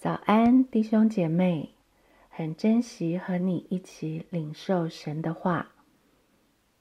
[0.00, 1.74] 早安，弟兄姐妹，
[2.30, 5.72] 很珍惜和你一起领受神的话。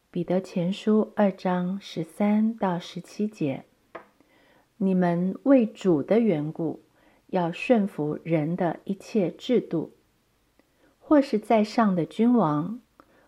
[0.10, 3.66] 彼得前书二章十三到十七节：
[4.78, 6.82] 你们为主的缘故，
[7.28, 9.92] 要顺服人的一切制度，
[11.02, 12.80] 或是在上的君王，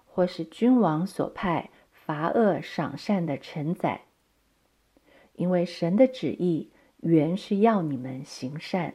[0.05, 4.05] 或是君王所派罚恶赏善的臣宰，
[5.33, 6.69] 因为神的旨意
[7.01, 8.93] 原是要你们行善。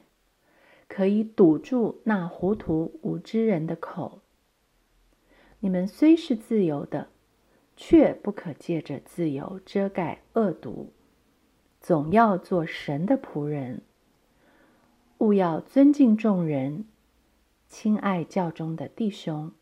[0.89, 4.23] 可以堵住那糊涂无知人的口。
[5.61, 7.09] 你们虽是自由的，
[7.77, 10.93] 却不可借着自由遮盖恶毒，
[11.81, 13.83] 总要做神的仆人。
[15.19, 16.87] 务要尊敬众人，
[17.69, 19.53] 亲爱教中的弟兄，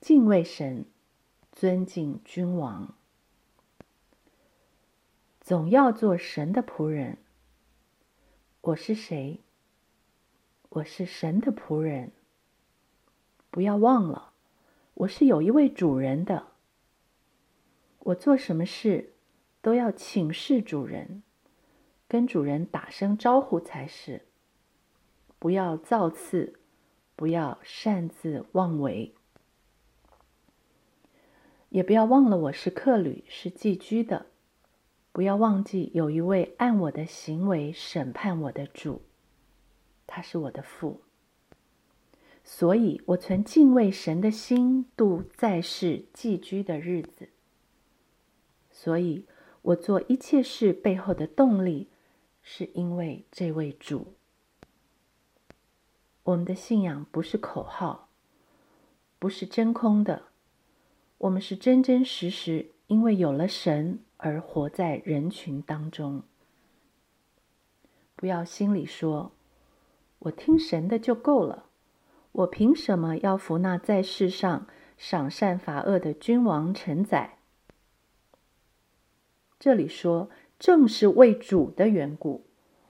[0.00, 0.86] 敬畏神，
[1.52, 2.94] 尊敬君王。
[5.40, 7.18] 总要做神的仆人。
[8.62, 9.43] 我是谁？
[10.74, 12.10] 我是神的仆人，
[13.48, 14.32] 不要忘了，
[14.94, 16.48] 我是有一位主人的。
[18.00, 19.12] 我做什么事
[19.62, 21.22] 都要请示主人，
[22.08, 24.22] 跟主人打声招呼才是。
[25.38, 26.58] 不要造次，
[27.14, 29.14] 不要擅自妄为，
[31.68, 34.26] 也不要忘了我是客旅，是寄居的。
[35.12, 39.02] 不要忘记有一位按我的行为审判我的主。
[40.16, 41.00] 他是我的父，
[42.44, 47.30] 所以我存敬畏神的心度在世寄居的日子。
[48.70, 49.26] 所以
[49.62, 51.88] 我做一切事背后的动力，
[52.44, 54.14] 是因为这位主。
[56.22, 58.08] 我们的信仰不是口号，
[59.18, 60.26] 不是真空的，
[61.18, 66.22] 我们是真真实实因为有了神而活在人群当中。
[68.14, 69.32] 不要心里说。
[70.24, 71.66] 我听神的就够了，
[72.32, 77.38] 我凭什么要服那在世上赏善罚恶的君王臣宰？
[79.58, 82.46] 这里说，正是为主的缘故，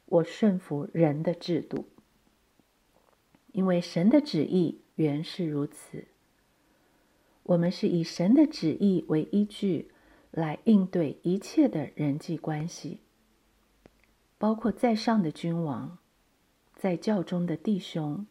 [0.07, 1.87] 我顺服人的制度，
[3.53, 6.07] 因为神的旨意原是如此。
[7.43, 9.91] 我们是以神的旨意为依据
[10.31, 13.01] 来应对一切的人际关系，
[14.39, 15.99] 包括在上的君王。
[16.85, 18.27] 在教中的弟兄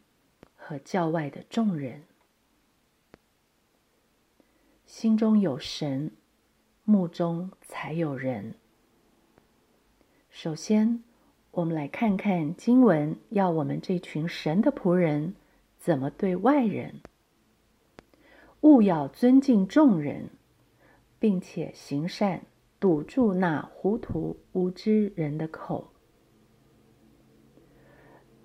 [0.55, 2.03] 和教外的众人，
[4.85, 6.11] 心中有神，
[6.83, 8.53] 目中才有人。
[10.29, 11.03] 首先，
[11.49, 15.33] 我们来看看经文要我们这群神的仆人
[15.79, 17.01] 怎么对外人。
[18.61, 20.29] 勿要尊敬众人，
[21.17, 22.43] 并且行善，
[22.79, 25.92] 堵住那糊涂无知人的口。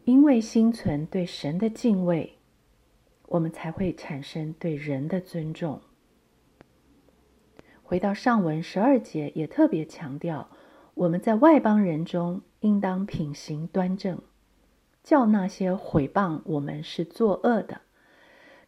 [0.09, 2.39] 因为心存对神的敬畏，
[3.27, 5.83] 我们才会产生对人的尊重。
[7.83, 10.49] 回到上文十二节，也特别强调，
[10.95, 14.23] 我们在外邦人中应当品行端正，
[15.05, 17.83] 叫那些毁谤我们是作恶的，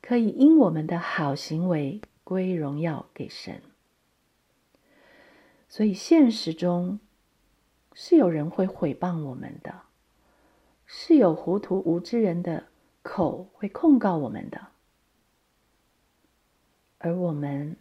[0.02, 3.62] 可以因我们的好行为归荣耀给神。
[5.70, 7.00] 所以现实中
[7.94, 9.84] 是有人会毁谤我们的。
[11.02, 12.66] 是有糊涂无知人的
[13.02, 14.66] 口会控告我们的，
[16.98, 17.74] 而我们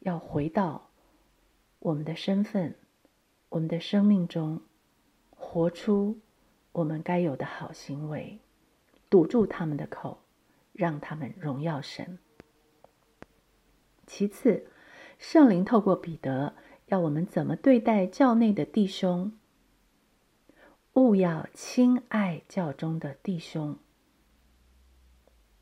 [0.00, 0.90] 要回到
[1.78, 2.74] 我们的身份、
[3.48, 4.60] 我们的生命中，
[5.30, 6.20] 活出
[6.72, 8.38] 我们该有的好行为，
[9.08, 10.18] 堵住他们的口，
[10.74, 12.18] 让他们荣耀神。
[14.06, 14.66] 其次，
[15.18, 16.52] 圣灵透过彼得，
[16.88, 19.32] 要我们怎么对待教内的弟兄。
[20.94, 23.78] 勿要亲爱教中的弟兄，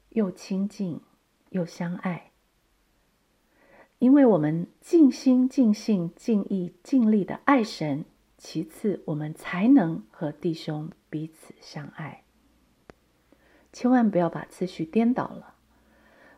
[0.09, 1.01] 又亲近
[1.51, 2.33] 又相爱，
[4.01, 8.05] 因为我们尽心尽性尽意尽力的爱神，
[8.39, 12.25] 其次我们才能和弟兄彼此相爱。
[13.73, 15.55] 千万不要把次序颠倒了，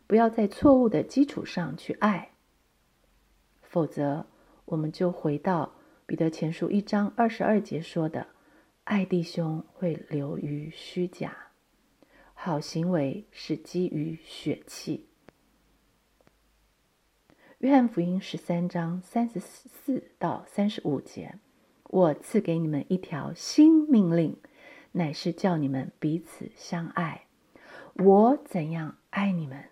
[0.07, 2.33] 不要在错误的基础上去爱，
[3.63, 4.27] 否则
[4.67, 5.73] 我们就回到
[6.05, 8.27] 彼得前书一章二十二节说的。
[8.93, 11.35] 爱弟兄会流于虚假，
[12.35, 15.07] 好行为是基于血气。
[17.61, 21.39] 约翰福音十三章三十四到三十五节，
[21.85, 24.37] 我赐给你们一条新命令，
[24.93, 27.25] 乃是叫你们彼此相爱。
[27.95, 29.71] 我怎样爱你们，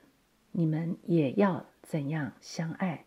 [0.53, 3.05] 你们也要怎样相爱。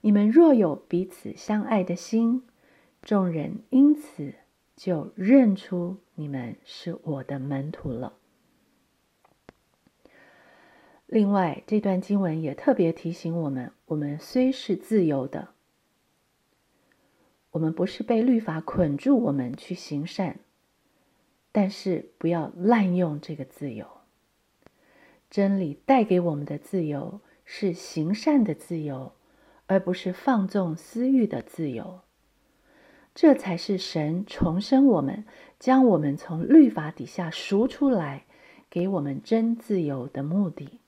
[0.00, 2.44] 你们若有彼此相爱的心，
[3.02, 4.32] 众人因此。
[4.78, 8.12] 就认出你们是我的门徒了。
[11.06, 15.48] 另外，这段经文也特别提醒我们：我们虽是自由的，
[17.50, 20.38] 我们不是被律法捆住，我们去行善，
[21.50, 23.84] 但是不要滥用这个自由。
[25.28, 29.12] 真理带给我们的自由是行善的自由，
[29.66, 32.02] 而不是放纵私欲的自由。
[33.20, 35.24] 这才是神重生我们，
[35.58, 38.26] 将我们从律法底下赎出来，
[38.70, 40.78] 给我们真自由的目的。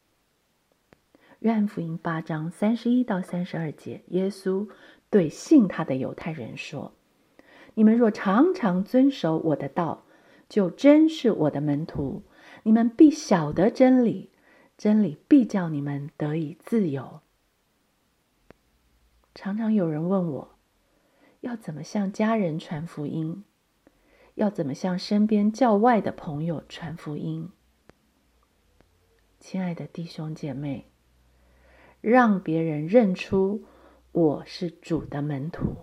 [1.41, 4.69] 约翰福音八章三十一到三十二节，耶稣
[5.11, 6.93] 对信他的犹太人说
[7.75, 10.05] ：“你们若常常遵守我的道，
[10.49, 12.23] 就真是我的门徒。
[12.63, 14.31] 你们必晓得真理，
[14.79, 17.23] 真理必叫你们得以自由。”
[19.35, 20.55] 常常有人问我，
[21.41, 23.45] 要怎么向家人传福音？
[24.35, 27.51] 要怎么向身边较外的朋友传福音？
[29.39, 30.87] 亲爱的弟兄姐妹。
[32.01, 33.67] 让别人认出
[34.13, 35.77] 我是主的门徒，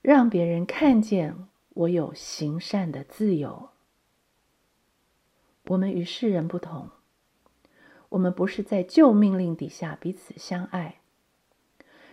[0.00, 3.68] 让别人看见我有行善的自由。
[5.66, 6.88] 我们与世人不同，
[8.08, 11.02] 我们不是在旧命令底下彼此相爱，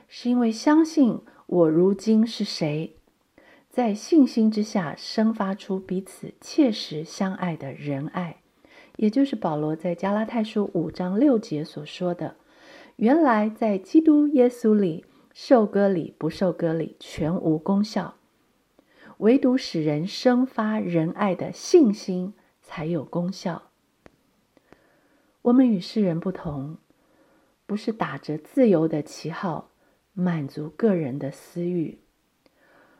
[0.10, 2.96] 是因为相信我如今是谁，
[3.70, 8.38] 在信心之下生发出彼此切实相爱的仁爱。
[8.98, 12.38] 也就是保罗在加拉太书五章六节所说的
[12.96, 18.16] ：“原来在基督耶稣里受割礼不受割礼全无功效，
[19.18, 23.64] 唯独使人生发仁爱的信心才有功效。”
[25.44, 26.78] 我们与世人不同，
[27.66, 29.70] 不是打着自由的旗号
[30.18, 32.00] 满足个人的私欲，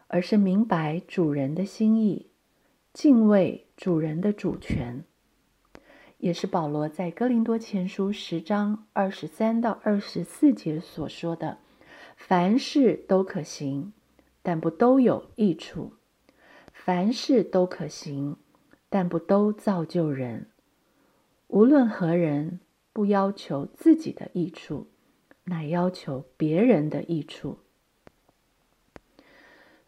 [0.08, 2.30] 而是明白主人的心意，
[2.92, 5.06] 敬畏主人的主权。
[6.18, 11.60] 也是保罗在哥林多前书十章二十三到二十四节所说的
[12.18, 13.94] ：“凡事都可行，
[14.42, 15.94] 但不都有益处；
[16.74, 18.36] 凡事都可行，
[18.90, 20.48] 但不都造就人。
[21.48, 22.60] 无论何人，
[22.92, 24.88] 不要求自己的益处，
[25.46, 27.58] 乃要求别人的益处。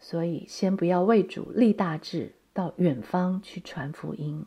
[0.00, 4.46] 所以，先不要为主立大志，到远方去传福音。”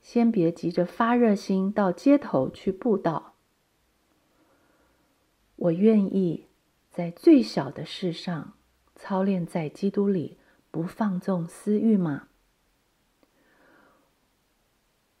[0.00, 3.34] 先别急着发热心到街头去布道。
[5.56, 6.46] 我愿意
[6.90, 8.54] 在最小的事上
[8.94, 10.38] 操练在基督里
[10.70, 12.28] 不放纵私欲吗？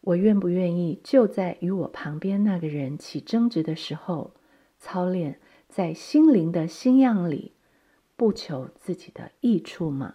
[0.00, 4.32] 我愿不愿意就在与我旁边那个人起争执的时候
[4.78, 7.52] 操练在心灵的新样里
[8.16, 10.14] 不求自己的益处吗？